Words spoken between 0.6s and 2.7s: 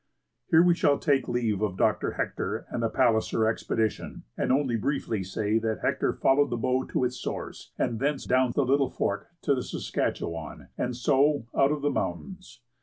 we shall take leave of Dr. Hector